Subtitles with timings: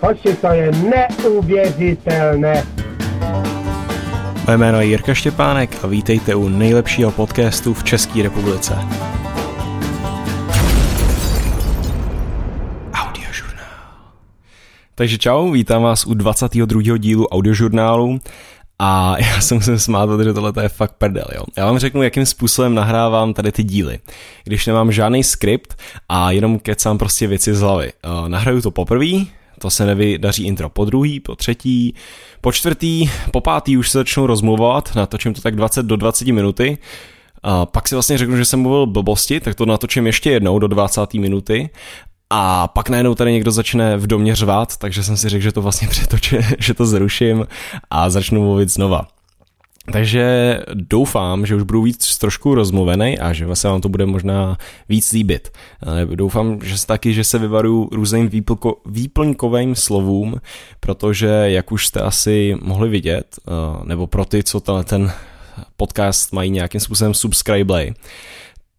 [0.00, 2.66] Hoši, to je neuvěřitelné.
[4.46, 8.78] Moje jméno je Jirka Štěpánek a vítejte u nejlepšího podcastu v České republice.
[12.92, 13.66] Audiožurnál.
[14.94, 16.98] Takže čau, vítám vás u 22.
[16.98, 18.18] dílu audiožurnálu.
[18.78, 21.42] A já se musím smát, protože tohle je fakt prdel, jo.
[21.56, 23.98] Já vám řeknu, jakým způsobem nahrávám tady ty díly.
[24.44, 27.92] Když nemám žádný skript a jenom kecám prostě věci z hlavy.
[28.22, 29.24] Uh, nahraju to poprvé,
[29.58, 31.94] to se nevydaří intro po druhý, po třetí,
[32.40, 36.78] po čtvrtý, po pátý už se začnu rozmluvat, natočím to tak 20 do 20 minuty,
[37.42, 40.68] a pak si vlastně řeknu, že jsem mluvil blbosti, tak to natočím ještě jednou do
[40.68, 41.14] 20.
[41.14, 41.70] minuty
[42.30, 45.62] a pak najednou tady někdo začne v domě řvát, takže jsem si řekl, že to
[45.62, 47.46] vlastně přetočím, že to zruším
[47.90, 49.08] a začnu mluvit znova.
[49.92, 54.58] Takže doufám, že už budu víc trošku rozmluvený a že se vám to bude možná
[54.88, 55.52] víc líbit.
[56.14, 60.40] Doufám, že se taky, že se vyvaru různým výplko, výplňkovým slovům,
[60.80, 63.52] protože jak už jste asi mohli vidět, eh,
[63.84, 65.12] nebo pro ty, co ten
[65.76, 67.94] podcast mají nějakým způsobem subscribe,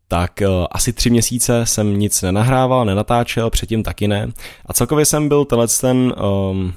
[0.08, 4.32] tak uh, asi tři měsíce jsem nic nenahrával, nenatáčel, předtím taky ne.
[4.66, 6.14] A celkově jsem byl tenhle ten,
[6.52, 6.74] um,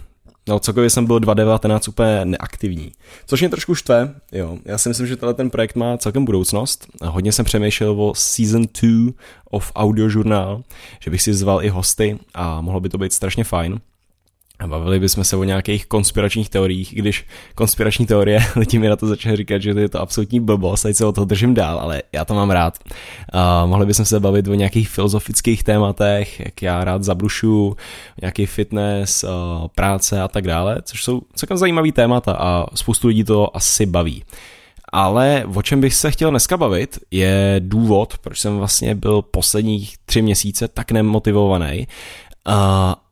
[0.48, 2.92] no celkově jsem byl 2019 úplně neaktivní.
[3.26, 4.58] Což mě trošku štve, jo.
[4.64, 6.86] Já si myslím, že tenhle ten projekt má celkem budoucnost.
[7.04, 9.12] Hodně jsem přemýšlel o season 2
[9.50, 10.62] of audiožurnál,
[11.00, 13.80] že bych si zval i hosty a mohlo by to být strašně fajn.
[14.58, 19.06] A bavili bychom se o nějakých konspiračních teoriích, když konspirační teorie, lidi mi na to
[19.06, 22.02] začali říkat, že to je to absolutní blbost, teď se o toho držím dál, ale
[22.12, 22.78] já to mám rád.
[23.32, 27.76] A mohli bychom se bavit o nějakých filozofických tématech, jak já rád zabrušu,
[28.22, 29.24] nějaký fitness,
[29.74, 34.24] práce a tak dále, což jsou celkem zajímavý témata a spoustu lidí to asi baví.
[34.92, 39.98] Ale o čem bych se chtěl dneska bavit, je důvod, proč jsem vlastně byl posledních
[40.04, 41.86] tři měsíce tak nemotivovaný.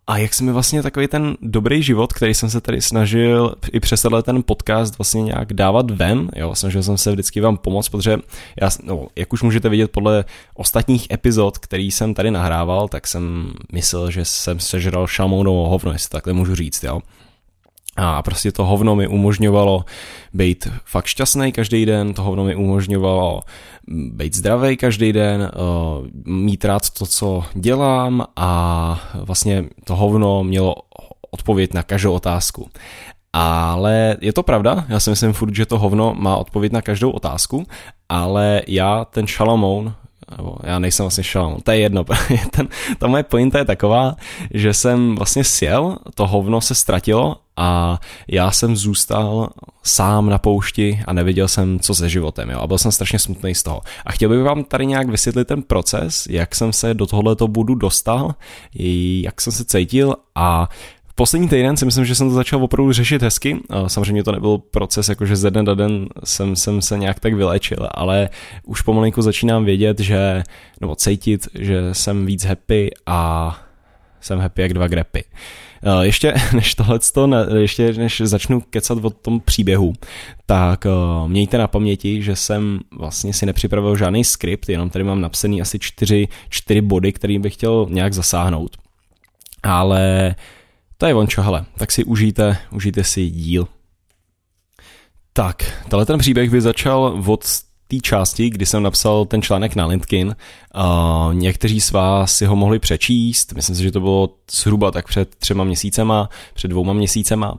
[0.08, 3.80] A jak se mi vlastně takový ten dobrý život, který jsem se tady snažil i
[3.80, 8.18] přes ten podcast vlastně nějak dávat ven, jo, snažil jsem se vždycky vám pomoct, protože
[8.60, 13.52] já, no, jak už můžete vidět podle ostatních epizod, který jsem tady nahrával, tak jsem
[13.72, 17.00] myslel, že jsem sežral šamounovo hovno, jestli takhle můžu říct, jo.
[17.96, 19.84] A prostě to hovno mi umožňovalo
[20.34, 23.42] být fakt šťastný každý den, to hovno mi umožňovalo
[23.88, 25.50] být zdravý každý den, eh,
[26.24, 30.74] mít rád to, co dělám a vlastně to hovno mělo
[31.30, 32.70] odpověď na každou otázku.
[33.32, 37.10] Ale je to pravda, já si myslím furt, že to hovno má odpověď na každou
[37.10, 37.66] otázku,
[38.08, 39.94] ale já ten Šalamoun,
[40.36, 42.04] nebo já nejsem vlastně šalom, to je jedno,
[42.50, 44.16] ten, ta moje pointa je taková,
[44.54, 49.48] že jsem vlastně sjel, to hovno se ztratilo a já jsem zůstal
[49.82, 53.54] sám na poušti a neviděl jsem, co se životem, jo, a byl jsem strašně smutný
[53.54, 53.80] z toho.
[54.06, 57.74] A chtěl bych vám tady nějak vysvětlit ten proces, jak jsem se do tohoto budu
[57.74, 58.34] dostal,
[59.22, 60.68] jak jsem se cítil a
[61.18, 63.56] Poslední týden si myslím, že jsem to začal opravdu řešit hezky.
[63.86, 67.88] Samozřejmě to nebyl proces, jakože ze dne na den jsem, jsem se nějak tak vylečil,
[67.90, 68.28] ale
[68.64, 70.42] už pomalinku začínám vědět, že,
[70.80, 73.58] nebo cítit, že jsem víc happy a
[74.20, 75.24] jsem happy jak dva grepy.
[76.02, 79.92] Ještě než tohleto, ještě než začnu kecat o tom příběhu,
[80.46, 80.86] tak
[81.26, 85.78] mějte na paměti, že jsem vlastně si nepřipravil žádný skript, jenom tady mám napsaný asi
[85.78, 88.76] čtyři, čtyři body, který bych chtěl nějak zasáhnout.
[89.62, 90.34] Ale
[90.96, 93.68] to je vončo, hele, tak si užijte, užijte si díl.
[95.32, 97.44] Tak, tenhle ten příběh by začal od
[97.88, 100.36] té části, kdy jsem napsal ten článek na LinkedIn.
[101.32, 105.34] Někteří z vás si ho mohli přečíst, myslím si, že to bylo zhruba tak před
[105.34, 107.58] třema měsícema, před dvouma měsícema.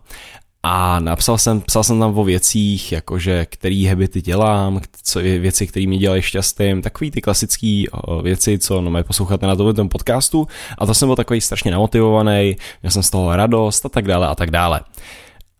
[0.69, 5.67] A napsal jsem, psal jsem tam o věcích, jakože který habity dělám, co je věci,
[5.67, 7.83] které mě dělají šťastným, takový ty klasické
[8.21, 10.47] věci, co no, posloucháte na tom podcastu.
[10.77, 14.27] A to jsem byl takový strašně namotivovaný, měl jsem z toho radost a tak dále
[14.27, 14.81] a tak dále.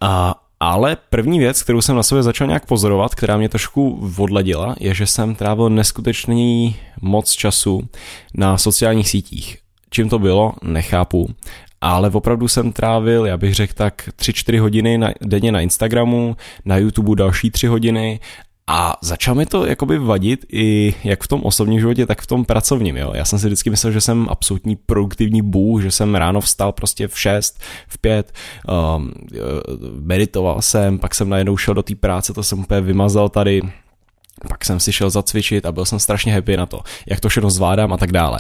[0.01, 4.75] A, ale první věc, kterou jsem na sobě začal nějak pozorovat, která mě trošku odladila,
[4.79, 7.89] je, že jsem trávil neskutečný moc času
[8.34, 9.57] na sociálních sítích.
[9.89, 11.28] Čím to bylo, nechápu
[11.81, 16.35] ale opravdu jsem trávil, já bych řekl tak 3-4 hodiny na, denně na Instagramu,
[16.65, 18.19] na YouTube další 3 hodiny
[18.69, 22.45] a začal mi to jakoby vadit i jak v tom osobním životě, tak v tom
[22.45, 22.97] pracovním.
[22.97, 23.12] Jo.
[23.15, 27.07] Já jsem si vždycky myslel, že jsem absolutní produktivní bůh, že jsem ráno vstal prostě
[27.07, 28.33] v 6, v 5,
[28.97, 29.13] um,
[30.00, 33.62] meditoval jsem, pak jsem najednou šel do té práce, to jsem úplně vymazal tady,
[34.50, 37.50] pak jsem si šel zacvičit a byl jsem strašně happy na to, jak to všechno
[37.50, 38.39] zvládám a tak dále.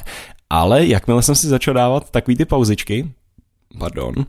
[0.49, 3.11] Ale jakmile jsem si začal dávat takový ty pauzičky,
[3.79, 4.23] pardon, uh,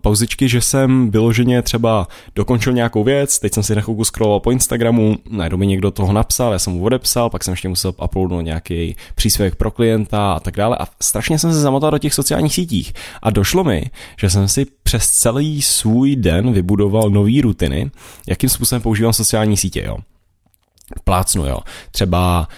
[0.00, 4.50] pauzičky, že jsem vyloženě třeba dokončil nějakou věc, teď jsem si na chvilku scrolloval po
[4.50, 8.44] Instagramu, najednou mi někdo toho napsal, já jsem mu odepsal, pak jsem ještě musel uploadnout
[8.44, 12.54] nějaký příspěvek pro klienta a tak dále a strašně jsem se zamotal do těch sociálních
[12.54, 12.92] sítích
[13.22, 17.90] a došlo mi, že jsem si přes celý svůj den vybudoval nové rutiny,
[18.28, 19.96] jakým způsobem používám sociální sítě, jo.
[21.04, 21.58] Plácnu, jo.
[21.90, 22.48] Třeba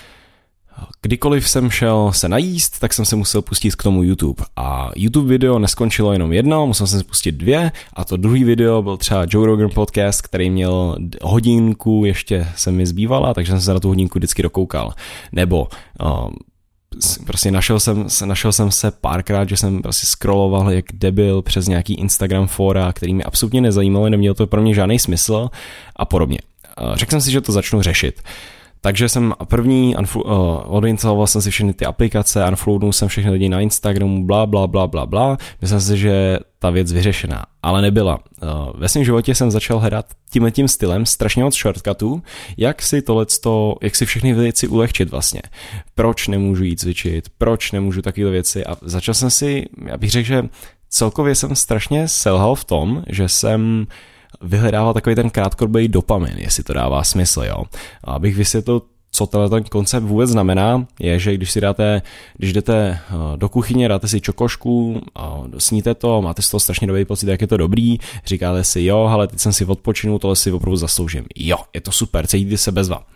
[1.02, 4.44] Kdykoliv jsem šel se najíst, tak jsem se musel pustit k tomu YouTube.
[4.56, 8.82] A YouTube video neskončilo jenom jedno, musel jsem se pustit dvě a to druhý video
[8.82, 13.74] byl třeba Joe Rogan podcast, který měl hodinku, ještě se mi zbývala, takže jsem se
[13.74, 14.92] na tu hodinku vždycky dokoukal.
[15.32, 15.68] Nebo
[16.26, 16.34] um,
[17.26, 21.94] prostě našel jsem, našel jsem se párkrát, že jsem prostě scrolloval jak debil přes nějaký
[21.94, 25.48] Instagram fora, který mě absolutně nezajímalo, nemělo to pro mě žádný smysl
[25.96, 26.38] a podobně.
[26.94, 28.22] Řekl jsem si, že to začnu řešit.
[28.86, 30.22] Takže jsem první, uh,
[30.66, 34.86] odinstaloval jsem si všechny ty aplikace, unfollownul jsem všechny lidi na Instagramu, bla, bla, bla,
[34.86, 35.38] bla, bla.
[35.60, 38.18] Myslel si, že ta věc vyřešená, ale nebyla.
[38.42, 42.22] Uh, ve svém životě jsem začal hledat tímhle tím stylem strašně moc shortcutů,
[42.56, 45.42] jak si tohleto, jak si všechny věci ulehčit vlastně.
[45.94, 50.26] Proč nemůžu jít cvičit, proč nemůžu takové věci a začal jsem si, já bych řekl,
[50.26, 50.42] že
[50.88, 53.86] celkově jsem strašně selhal v tom, že jsem
[54.42, 57.64] vyhledával takový ten krátkodobý dopamin, jestli to dává smysl, jo.
[58.04, 62.02] A abych vysvětlil, co tenhle ten koncept vůbec znamená, je, že když si dáte,
[62.36, 65.02] když jdete eh, do kuchyně, dáte si čokošku,
[65.58, 68.98] sníte to, máte z toho strašně dobrý pocit, jak je to dobrý, říkáte si, jo,
[68.98, 71.24] ale teď jsem si odpočinul, tohle si opravdu zasloužím.
[71.36, 73.15] Jo, je to super, cítíte se bezva.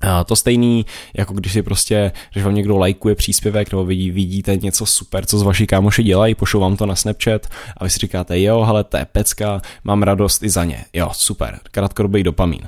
[0.00, 0.86] A to stejný,
[1.16, 5.38] jako když si prostě, když vám někdo lajkuje příspěvek nebo vidí, vidíte něco super, co
[5.38, 7.46] z vaší kámoši dělají, pošlou vám to na Snapchat
[7.76, 10.84] a vy si říkáte, jo, ale to je pecka, mám radost i za ně.
[10.92, 12.60] Jo, super, krátkodobý dopamin.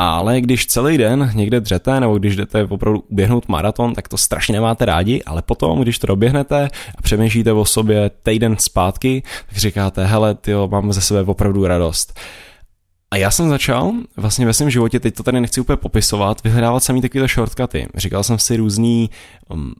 [0.00, 4.52] Ale když celý den někde dřete, nebo když jdete opravdu uběhnout maraton, tak to strašně
[4.52, 10.06] nemáte rádi, ale potom, když to doběhnete a přemýšlíte o sobě týden zpátky, tak říkáte,
[10.06, 12.20] hele, ty mám ze sebe opravdu radost.
[13.10, 16.84] A já jsem začal vlastně ve svém životě, teď to tady nechci úplně popisovat, vyhledávat
[16.84, 17.88] samý takovýhle shortcuty.
[17.94, 19.10] Říkal jsem si různý
[19.48, 19.74] um,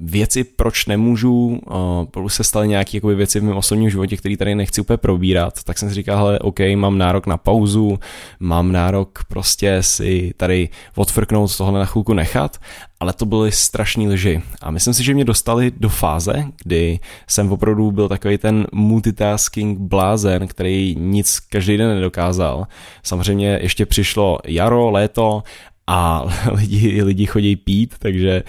[0.00, 4.36] věci, proč nemůžu, uh, plus se staly nějaké jakoby, věci v mém osobním životě, které
[4.36, 7.98] tady nechci úplně probírat, tak jsem si říkal, hele, OK, mám nárok na pauzu,
[8.40, 12.58] mám nárok prostě si tady odfrknout tohle na chvilku nechat,
[13.00, 14.42] ale to byly strašní lži.
[14.60, 16.98] A myslím si, že mě dostali do fáze, kdy
[17.28, 22.66] jsem opravdu byl takový ten multitasking blázen, který nic každý den nedokázal.
[23.02, 25.42] Samozřejmě ještě přišlo jaro, léto
[25.90, 28.42] a lidi, lidi chodí pít, takže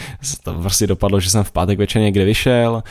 [0.44, 2.84] to prostě dopadlo, že jsem v pátek večer někde vyšel,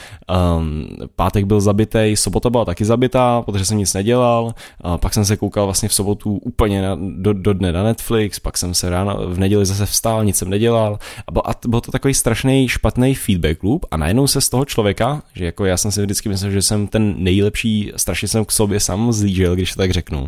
[0.59, 0.87] um,
[1.17, 4.45] pátek byl zabitý, sobota byla taky zabitá, protože jsem nic nedělal,
[4.85, 8.39] uh, pak jsem se koukal vlastně v sobotu úplně na, do, do dne na Netflix,
[8.39, 10.99] pak jsem se ráno v neděli zase vstál, nic jsem nedělal.
[11.27, 14.65] A byl, a byl to takový strašný špatný feedback loop a najednou se z toho
[14.65, 18.53] člověka, že jako já jsem si vždycky myslel, že jsem ten nejlepší, strašně jsem k
[18.53, 20.27] sobě sám zlížel, když to tak řeknu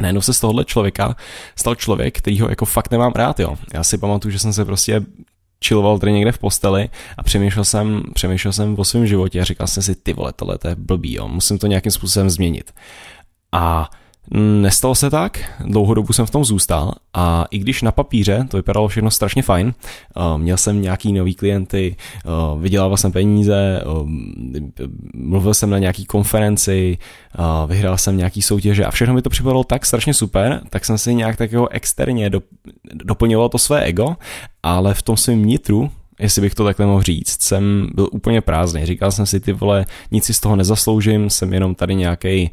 [0.00, 1.16] najednou se z tohohle člověka
[1.56, 3.56] stal člověk, který ho jako fakt nemám rád, jo.
[3.74, 5.00] Já si pamatuju, že jsem se prostě
[5.64, 9.66] chilloval tady někde v posteli a přemýšlel jsem, přemýšlel jsem o svém životě a říkal
[9.66, 12.72] jsem si, ty vole, tohle to je blbý, jo, musím to nějakým způsobem změnit.
[13.52, 13.90] A
[14.30, 18.56] Nestalo se tak, dlouhou dobu jsem v tom zůstal a i když na papíře to
[18.56, 19.74] vypadalo všechno strašně fajn,
[20.16, 24.08] uh, měl jsem nějaký nový klienty, uh, vydělával jsem peníze, uh,
[25.14, 26.98] mluvil jsem na nějaký konferenci,
[27.66, 31.14] vyhrál jsem nějaký soutěže a všechno mi to připadalo tak strašně super, tak jsem si
[31.14, 32.42] nějak takového externě do,
[32.94, 34.16] doplňoval to své ego,
[34.62, 35.90] ale v tom svém nitru
[36.20, 38.86] jestli bych to takhle mohl říct, jsem byl úplně prázdný.
[38.86, 42.50] Říkal jsem si, ty vole, nic si z toho nezasloužím, jsem jenom tady nějaký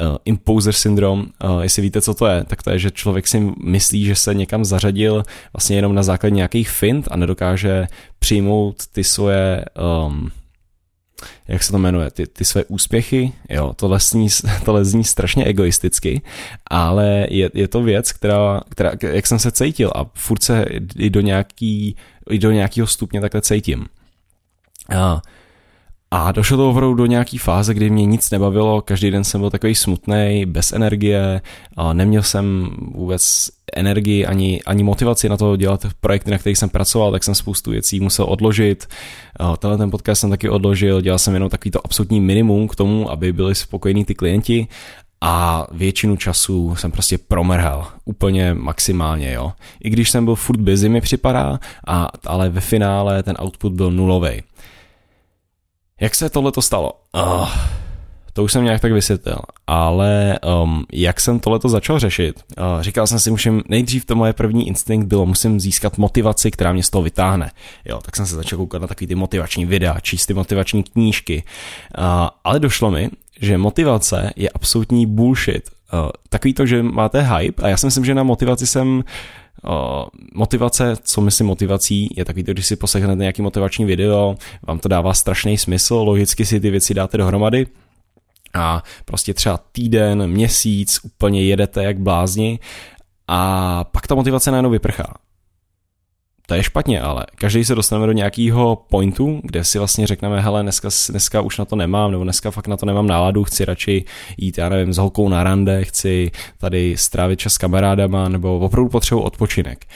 [0.00, 3.52] uh, imposer syndrom, uh, jestli víte, co to je, tak to je, že člověk si
[3.64, 5.22] myslí, že se někam zařadil
[5.52, 7.86] vlastně jenom na základě nějakých fint a nedokáže
[8.18, 9.64] přijmout ty svoje
[10.06, 10.30] um,
[11.48, 14.28] jak se to jmenuje, ty, ty své úspěchy, jo, to zní,
[14.64, 16.22] to zní strašně egoisticky,
[16.70, 20.64] ale je, je to věc, která, která, jak jsem se cítil a furt se
[20.96, 21.96] i do nějaký,
[22.30, 23.86] i do nějakého stupně takhle cítím.
[24.96, 25.22] A
[26.10, 29.50] a došlo to opravdu do nějaký fáze, kdy mě nic nebavilo, každý den jsem byl
[29.50, 31.40] takový smutný, bez energie,
[31.76, 36.68] a neměl jsem vůbec energii ani, ani motivaci na to dělat projekty, na kterých jsem
[36.68, 38.86] pracoval, tak jsem spoustu věcí musel odložit.
[39.58, 43.10] Tenhle ten podcast jsem taky odložil, dělal jsem jenom takový to absolutní minimum k tomu,
[43.10, 44.68] aby byli spokojení ty klienti
[45.20, 49.52] a většinu času jsem prostě promrhal, úplně maximálně, jo.
[49.84, 53.90] I když jsem byl furt busy, mi připadá, a, ale ve finále ten output byl
[53.90, 54.42] nulový.
[56.00, 56.92] Jak se tohle to stalo?
[57.12, 57.50] Oh,
[58.32, 63.06] to už jsem nějak tak vysvětlil, ale um, jak jsem tohleto začal řešit, uh, říkal
[63.06, 66.90] jsem si, musím, nejdřív to moje první instinkt bylo, musím získat motivaci, která mě z
[66.90, 67.50] toho vytáhne.
[67.84, 71.42] Jo, tak jsem se začal koukat na takový ty motivační videa, číst ty motivační knížky,
[71.98, 72.04] uh,
[72.44, 73.10] ale došlo mi,
[73.40, 75.70] že motivace je absolutní bullshit.
[75.92, 79.02] Uh, takový to, že máte hype a já si myslím, že na motivaci jsem Uh,
[80.34, 84.36] motivace, co myslím motivací, je takový když si poslechnete nějaký motivační video,
[84.66, 87.66] vám to dává strašný smysl, logicky si ty věci dáte dohromady
[88.54, 92.58] a prostě třeba týden, měsíc úplně jedete jak blázni
[93.28, 95.14] a pak ta motivace najednou vyprchá
[96.46, 100.62] to je špatně, ale každý se dostaneme do nějakého pointu, kde si vlastně řekneme, hele,
[100.62, 104.04] dneska, dneska už na to nemám, nebo dneska fakt na to nemám náladu, chci radši
[104.36, 108.90] jít, já nevím, s holkou na rande, chci tady strávit čas s kamarádama, nebo opravdu
[108.90, 109.86] potřebuji odpočinek.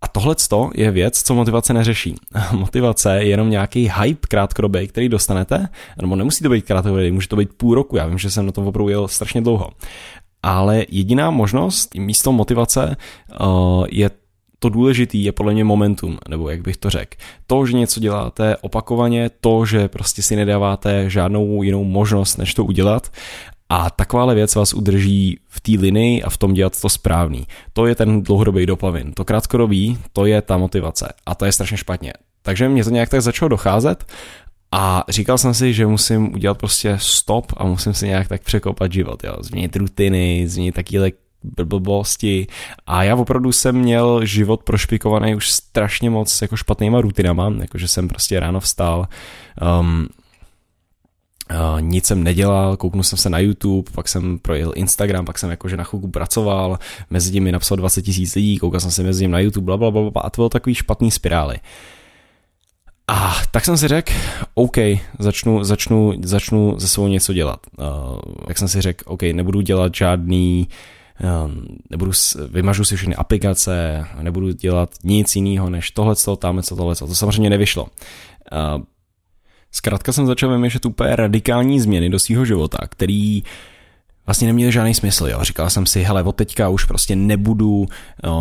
[0.00, 0.36] A tohle
[0.74, 2.14] je věc, co motivace neřeší.
[2.52, 5.68] motivace je jenom nějaký hype krátkodobý, který dostanete,
[6.02, 8.52] nebo nemusí to být krátkodobý, může to být půl roku, já vím, že jsem na
[8.52, 9.70] tom opravdu jel strašně dlouho.
[10.42, 12.96] Ale jediná možnost místo motivace
[13.40, 14.10] uh, je
[14.64, 17.16] to důležitý je podle mě momentum, nebo jak bych to řekl.
[17.46, 22.64] To, že něco děláte opakovaně, to, že prostě si nedáváte žádnou jinou možnost, než to
[22.64, 23.12] udělat
[23.68, 27.46] a takováhle věc vás udrží v té linii a v tom dělat to správný.
[27.72, 29.12] To je ten dlouhodobý dopavin.
[29.12, 31.12] To krátkodobý, to je ta motivace.
[31.26, 32.12] A to je strašně špatně.
[32.42, 34.04] Takže mě to nějak tak začalo docházet
[34.72, 38.92] a říkal jsem si, že musím udělat prostě stop a musím si nějak tak překopat
[38.92, 39.36] život, jo.
[39.40, 41.23] Změnit rutiny, změnit takové
[41.64, 42.46] blbosti
[42.86, 48.08] a já opravdu jsem měl život prošpikovaný už strašně moc jako špatnýma rutinama, jakože jsem
[48.08, 49.08] prostě ráno vstal,
[49.80, 50.06] um,
[51.50, 55.50] Uh, nic jsem nedělal, kouknul jsem se na YouTube, pak jsem projel Instagram, pak jsem
[55.50, 56.78] jakože na chvilku pracoval,
[57.10, 59.76] mezi tím mi napsal 20 tisíc lidí, koukal jsem se mezi tím na YouTube, bla,
[59.76, 61.58] bla, bla, bla, a to byl takový špatný spirály.
[63.08, 64.12] A tak jsem si řekl,
[64.54, 64.76] OK,
[65.18, 67.60] začnu, začnu, začnu ze svou něco dělat.
[67.78, 70.74] Uh, jak jsem si řekl, OK, nebudu dělat žádný uh,
[71.90, 72.12] nebudu,
[72.50, 77.86] vymažu si všechny aplikace, nebudu dělat nic jiného než tohle, tamhle, tohle, to samozřejmě nevyšlo.
[78.52, 78.84] Ehm,
[79.72, 83.42] zkrátka jsem začal vymýšlet úplně radikální změny do svého života, který
[84.26, 85.26] vlastně neměly žádný smysl.
[85.26, 85.38] Jo.
[85.42, 87.86] Říkal jsem si, hele, od teďka už prostě nebudu,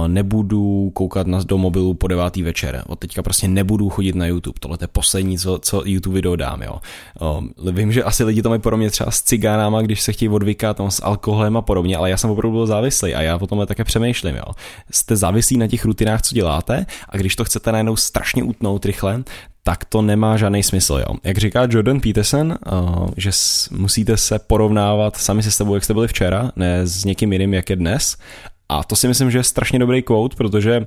[0.07, 2.83] nebudu koukat na, do mobilu po devátý večer.
[2.87, 4.59] Od teďka prostě nebudu chodit na YouTube.
[4.59, 6.61] Tohle je poslední, co, co YouTube video dám.
[6.61, 6.79] Jo.
[7.71, 10.91] Vím, že asi lidi to mají podobně třeba s cigánama, když se chtějí odvykat tam
[10.91, 13.83] s alkoholem a podobně, ale já jsem opravdu byl závislý a já o tomhle také
[13.83, 14.35] přemýšlím.
[14.35, 14.53] Jo.
[14.91, 19.23] Jste závislí na těch rutinách, co děláte a když to chcete najednou strašně utnout rychle,
[19.63, 20.93] tak to nemá žádný smysl.
[20.93, 21.15] Jo.
[21.23, 23.31] Jak říká Jordan Peterson, uh, že
[23.71, 27.69] musíte se porovnávat sami se sebou, jak jste byli včera, ne s někým jiným, jak
[27.69, 28.17] je dnes.
[28.69, 30.85] A to si myslím, že je strašně dobrý quote, protože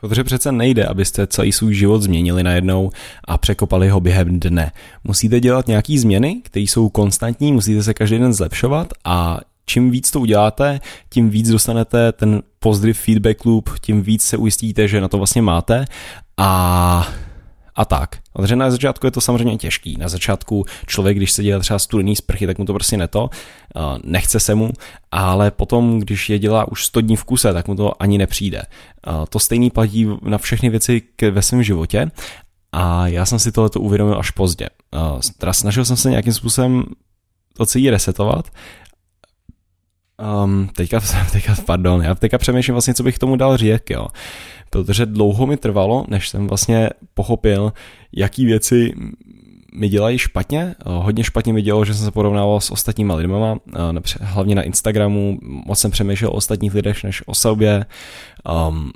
[0.00, 2.90] Protože přece nejde, abyste celý svůj život změnili najednou
[3.24, 4.72] a překopali ho během dne.
[5.04, 10.10] Musíte dělat nějaký změny, které jsou konstantní, musíte se každý den zlepšovat a čím víc
[10.10, 15.08] to uděláte, tím víc dostanete ten positive feedback loop, tím víc se ujistíte, že na
[15.08, 15.84] to vlastně máte
[16.36, 17.08] a
[17.76, 18.16] a tak.
[18.32, 19.96] Protože na začátku je to samozřejmě těžký.
[19.96, 23.30] Na začátku člověk, když se dělá třeba studený sprchy, tak mu to prostě neto,
[24.04, 24.70] nechce se mu,
[25.10, 28.62] ale potom, když je dělá už 100 dní v kuse, tak mu to ani nepřijde.
[29.28, 32.10] To stejný platí na všechny věci ve svém životě
[32.72, 34.68] a já jsem si tohleto uvědomil až pozdě.
[35.38, 36.84] Teda snažil jsem se nějakým způsobem
[37.56, 38.46] to celý resetovat
[40.44, 41.00] Um, teďka,
[41.32, 44.08] teďka, pardon, já teďka přemýšlím vlastně, co bych tomu dal řík, jo.
[44.70, 47.72] Protože dlouho mi trvalo, než jsem vlastně pochopil,
[48.12, 48.94] jaký věci
[49.74, 50.74] mi dělají špatně.
[50.86, 53.58] Hodně špatně mi dělalo, že jsem se porovnával s ostatníma lidma,
[54.20, 55.38] hlavně na Instagramu.
[55.42, 57.86] Moc jsem přemýšlel o ostatních lidech než o sobě.
[58.68, 58.90] Um,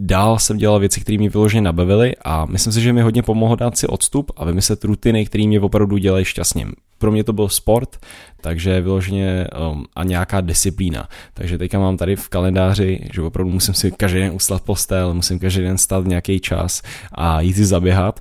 [0.00, 3.56] dál jsem dělal věci, které mě vyloženě nabavily a myslím si, že mi hodně pomohlo
[3.56, 6.72] dát si odstup a vymyslet rutiny, které mě opravdu dělají šťastným.
[6.98, 7.96] Pro mě to byl sport,
[8.40, 11.08] takže vyloženě um, a nějaká disciplína.
[11.34, 15.38] Takže teďka mám tady v kalendáři, že opravdu musím si každý den uslat postel, musím
[15.38, 16.82] každý den stát nějaký čas
[17.12, 18.20] a jít si zaběhat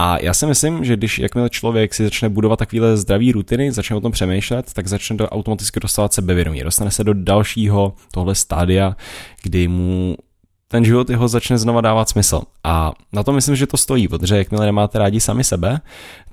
[0.00, 3.96] a já si myslím, že když jakmile člověk si začne budovat takovéhle zdravé rutiny, začne
[3.96, 6.62] o tom přemýšlet, tak začne to automaticky dostávat sebevědomí.
[6.62, 8.96] Dostane se do dalšího tohle stádia,
[9.42, 10.16] kdy mu
[10.68, 12.42] ten život jeho začne znova dávat smysl.
[12.64, 15.80] A na to myslím, že to stojí, protože jakmile nemáte rádi sami sebe,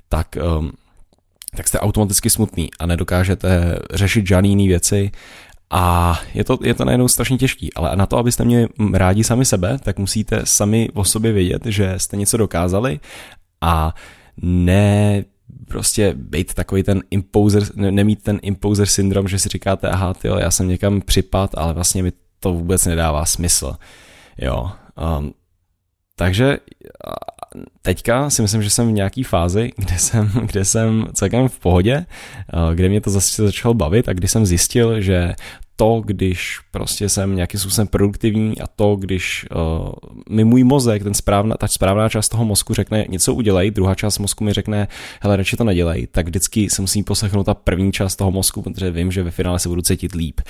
[0.09, 0.71] tak, um,
[1.55, 5.11] tak jste automaticky smutný a nedokážete řešit žádný jiný věci
[5.69, 9.45] a je to, je to najednou strašně těžký, ale na to, abyste měli rádi sami
[9.45, 12.99] sebe, tak musíte sami o sobě vědět, že jste něco dokázali
[13.61, 13.95] a
[14.41, 15.23] ne
[15.67, 20.51] prostě být takový ten imposer, nemít ten imposer syndrom, že si říkáte, aha, tyjo, já
[20.51, 23.75] jsem někam připad, ale vlastně mi to vůbec nedává smysl.
[24.37, 24.71] Jo.
[25.19, 25.33] Um,
[26.15, 26.57] takže
[27.81, 32.05] teďka si myslím, že jsem v nějaký fázi, kde jsem, kde jsem celkem v pohodě,
[32.73, 35.35] kde mě to zase začalo bavit a kdy jsem zjistil, že
[35.75, 39.89] to, když prostě jsem nějakým způsobem produktivní a to, když uh,
[40.29, 44.19] mi můj mozek, ten správná, ta správná část toho mozku řekne něco udělej, druhá část
[44.19, 44.87] mozku mi řekne,
[45.21, 48.91] hele, radši to nedělej, tak vždycky se musím poslechnout ta první část toho mozku, protože
[48.91, 50.41] vím, že ve finále se budu cítit líp.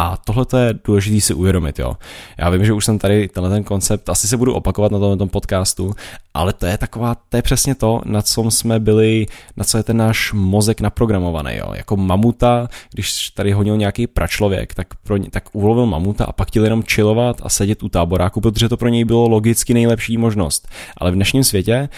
[0.00, 1.96] A tohle je důležité si uvědomit, jo.
[2.38, 5.26] Já vím, že už jsem tady tenhle ten koncept, asi se budu opakovat na tomto
[5.26, 5.94] podcastu,
[6.34, 9.26] ale to je taková, to je přesně to, na co jsme byli,
[9.56, 11.72] na co je ten náš mozek naprogramovaný, jo.
[11.74, 16.64] Jako mamuta, když tady honil nějaký pračlověk, tak, pro tak ulovil mamuta a pak chtěl
[16.64, 20.68] jenom chillovat a sedět u táboráku, protože to pro něj bylo logicky nejlepší možnost.
[20.96, 21.88] Ale v dnešním světě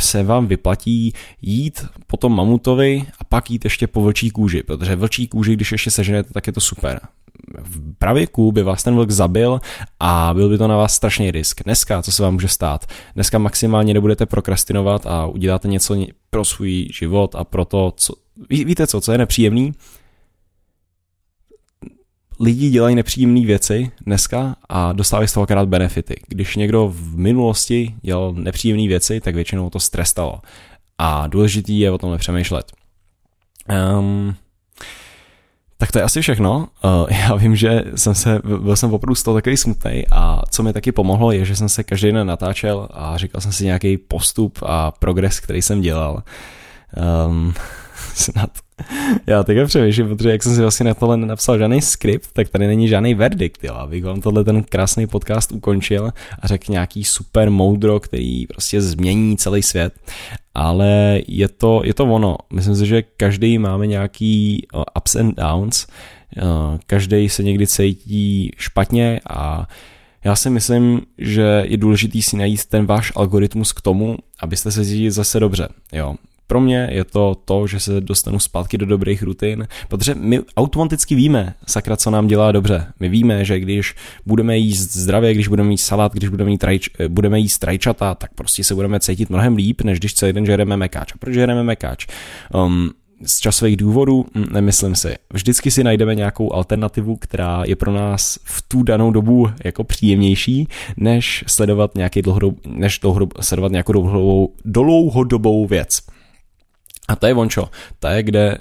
[0.00, 4.96] se vám vyplatí jít po tom mamutovi a pak jít ještě po vlčí kůži, protože
[4.96, 7.00] vlčí kůži, když ještě seženete, tak je to super
[7.62, 9.60] v pravěku by vás ten vlk zabil
[10.00, 11.62] a byl by to na vás strašný risk.
[11.64, 12.86] Dneska, co se vám může stát?
[13.14, 15.96] Dneska maximálně nebudete prokrastinovat a uděláte něco
[16.30, 18.14] pro svůj život a pro to, co...
[18.50, 19.72] Ví, víte co, co je nepříjemný?
[22.40, 26.14] Lidi dělají nepříjemné věci dneska a dostávají z toho akorát benefity.
[26.28, 30.40] Když někdo v minulosti dělal nepříjemné věci, tak většinou to strestalo.
[30.98, 32.72] A důležitý je o tom nepřemýšlet.
[33.98, 34.34] Um,
[35.78, 36.68] tak to je asi všechno.
[36.84, 40.62] Uh, já vím, že jsem se, byl jsem opravdu z toho takový smutný a co
[40.62, 43.98] mi taky pomohlo je, že jsem se každý den natáčel a říkal jsem si nějaký
[43.98, 46.22] postup a progres, který jsem dělal.
[47.26, 47.54] Um,
[48.14, 48.50] snad.
[49.26, 52.66] Já teďka přemýšlím, protože jak jsem si vlastně na tohle nenapsal žádný skript, tak tady
[52.66, 53.74] není žádný verdikt, jo.
[53.74, 59.36] Abych vám tohle ten krásný podcast ukončil a řekl nějaký super moudro, který prostě změní
[59.36, 59.94] celý svět.
[60.54, 62.36] Ale je to, je to ono.
[62.52, 65.86] Myslím si, že každý máme nějaký ups and downs,
[66.86, 69.68] každý se někdy cítí špatně a
[70.24, 74.84] já si myslím, že je důležitý si najít ten váš algoritmus k tomu, abyste se
[74.84, 75.68] cítili zase dobře.
[75.92, 76.14] Jo.
[76.46, 81.14] Pro mě je to to, že se dostanu zpátky do dobrých rutin, protože my automaticky
[81.14, 82.86] víme, sakra, co nám dělá dobře.
[83.00, 83.94] My víme, že když
[84.26, 88.34] budeme jíst zdravě, když budeme jíst salát, když budeme, jíst rajč, budeme jíst rajčata, tak
[88.34, 91.12] prostě se budeme cítit mnohem líp, než když celý den žereme mekáč.
[91.12, 92.06] A proč žereme mekáč?
[92.54, 92.90] Um,
[93.22, 95.14] z časových důvodů, hm, nemyslím si.
[95.32, 100.68] Vždycky si najdeme nějakou alternativu, která je pro nás v tu danou dobu jako příjemnější,
[100.96, 106.00] než sledovat nějaký dlouhodobou, než dlouhodob, sledovat nějakou dlouhodobou, dlouhodobou věc.
[107.08, 107.68] A to je vončo.
[107.98, 108.58] To je, kde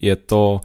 [0.00, 0.60] je to,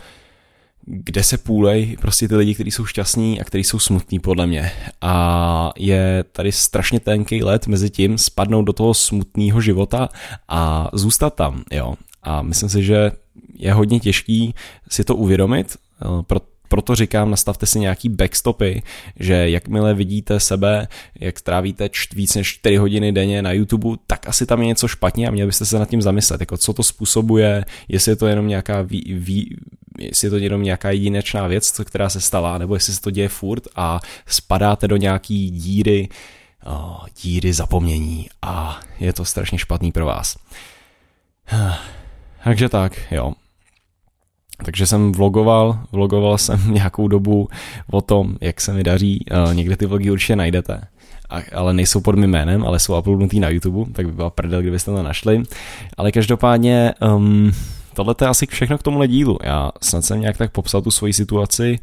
[0.86, 4.72] kde se půlej prostě ty lidi, kteří jsou šťastní a kteří jsou smutní podle mě.
[5.02, 10.10] A je tady strašně tenký let mezi tím spadnout do toho smutného života
[10.48, 11.96] a zůstat tam, jo.
[12.24, 13.12] A myslím si, že
[13.54, 14.56] je hodně těžký
[14.90, 16.06] si to uvědomit, eh,
[16.68, 18.82] proto říkám, nastavte si nějaký backstopy,
[19.20, 20.88] že jakmile vidíte sebe,
[21.20, 25.28] jak trávíte víc než 4 hodiny denně na YouTube, tak asi tam je něco špatně
[25.28, 28.48] a měli byste se nad tím zamyslet, jako co to způsobuje, jestli je to jenom
[28.48, 29.58] nějaká ví, ví,
[30.00, 33.30] jestli je to jenom nějaká jedinečná věc, která se stala, nebo jestli se to děje
[33.30, 36.10] furt a spadáte do nějaký díry,
[37.22, 40.38] díry zapomnění a je to strašně špatný pro vás.
[42.44, 43.34] Takže tak, jo.
[44.66, 47.48] Takže jsem vlogoval, vlogoval jsem nějakou dobu
[47.92, 49.26] o tom, jak se mi daří.
[49.54, 50.82] Někde ty vlogy určitě najdete,
[51.56, 54.92] ale nejsou pod mým jménem, ale jsou uploadnutý na YouTube, tak by byla prdel, kdybyste
[54.92, 55.44] to našli.
[55.98, 57.52] Ale každopádně um,
[57.94, 59.38] tohle je asi všechno k tomuhle dílu.
[59.44, 61.80] Já snad jsem nějak tak popsal tu svoji situaci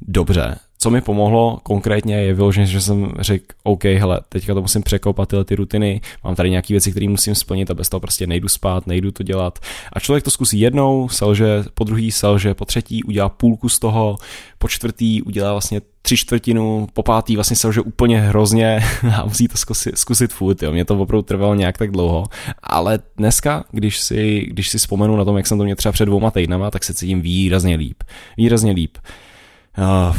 [0.00, 0.56] dobře.
[0.82, 5.28] Co mi pomohlo konkrétně je vyloženě, že jsem řekl, OK, hele, teďka to musím překopat
[5.28, 8.48] tyhle ty rutiny, mám tady nějaké věci, které musím splnit a bez toho prostě nejdu
[8.48, 9.58] spát, nejdu to dělat.
[9.92, 14.16] A člověk to zkusí jednou, selže, po druhý selže, po třetí udělá půlku z toho,
[14.58, 18.80] po čtvrtý udělá vlastně tři čtvrtinu, po pátý vlastně selže úplně hrozně
[19.16, 20.72] a musí to zkusit, zkusit furt, jo.
[20.72, 22.26] Mě to opravdu trvalo nějak tak dlouho,
[22.62, 26.06] ale dneska, když si, když si vzpomenu na tom, jak jsem to měl třeba před
[26.06, 28.02] dvouma týdnama, tak se cítím výrazně líp.
[28.36, 28.98] Výrazně líp.
[29.78, 30.16] Uh,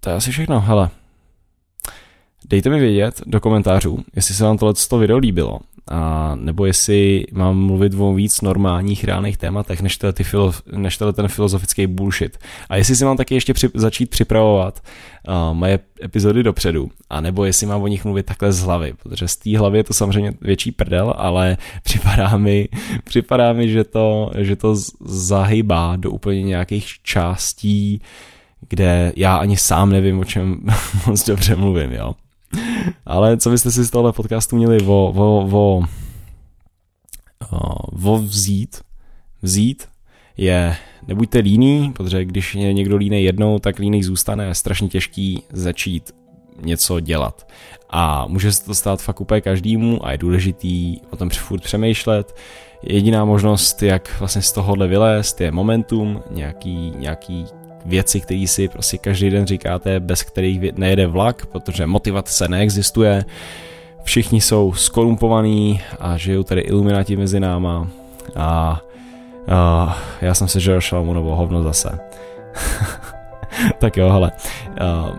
[0.00, 0.90] to je asi všechno, hele.
[2.48, 5.58] Dejte mi vědět do komentářů, jestli se vám tohle video líbilo,
[5.90, 11.28] a nebo jestli mám mluvit o víc normálních, reálných tématech, než, ty filo, než ten
[11.28, 12.38] filozofický bullshit.
[12.68, 14.80] A jestli si mám taky ještě při, začít připravovat
[15.28, 19.28] uh, moje epizody dopředu, a nebo jestli mám o nich mluvit takhle z hlavy, protože
[19.28, 22.68] z té hlavy je to samozřejmě větší prdel, ale připadá mi,
[23.04, 28.33] připadá mi že, to, že to zahybá do úplně nějakých částí uh,
[28.68, 30.60] kde já ani sám nevím, o čem
[31.06, 32.14] moc dobře mluvím, jo.
[33.06, 35.82] Ale co byste si z tohle podcastu měli vo, vo, vo,
[37.92, 38.80] vo vzít,
[39.42, 39.88] vzít
[40.36, 40.76] je
[41.08, 46.12] nebuďte líný, protože když je někdo líný jednou, tak líný zůstane, je strašně těžký začít
[46.62, 47.48] něco dělat.
[47.90, 52.36] A může se to stát fakt úplně každému a je důležitý o tom furt přemýšlet.
[52.82, 57.44] Jediná možnost, jak vlastně z tohohle vylézt, je momentum, nějaký, nějaký
[57.84, 63.24] věci, které si prostě každý den říkáte, bez kterých nejede vlak, protože motivace neexistuje.
[64.02, 67.88] Všichni jsou skorumpovaní a žijou tady iluminati mezi náma
[68.36, 68.80] a,
[69.48, 71.98] a já jsem se žil Šalamunovo hovno zase.
[73.78, 74.32] tak jo, hele.
[74.80, 75.18] Uh,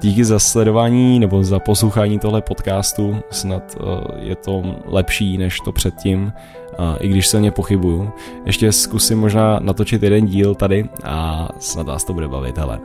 [0.00, 3.16] díky za sledování nebo za poslouchání tohle podcastu.
[3.30, 6.32] Snad uh, je to lepší než to předtím,
[6.78, 8.12] uh, i když se mě pochybuju.
[8.46, 12.80] Ještě zkusím možná natočit jeden díl tady a snad vás to bude bavit, hele.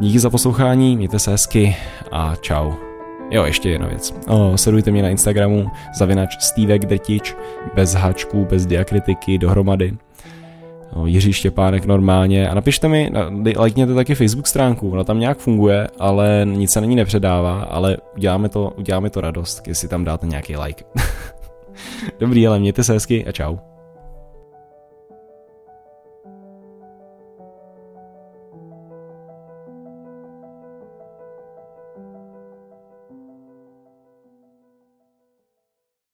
[0.00, 1.76] Díky za poslouchání, mějte se hezky
[2.12, 2.72] a čau.
[3.30, 4.14] Jo, ještě jedna věc.
[4.28, 7.34] O, sledujte mě na Instagramu, zavinač Stevek Drtič,
[7.74, 9.92] bez háčků, bez diakritiky, dohromady.
[10.96, 13.10] No, Jiří Štěpánek normálně a napište mi,
[13.56, 17.96] lajkněte taky Facebook stránku, ona tam nějak funguje, ale nic se na ní nepředává, ale
[18.16, 20.84] uděláme to, uděláme to radost, jestli tam dáte nějaký like.
[22.20, 23.56] Dobrý, ale mějte se hezky a čau.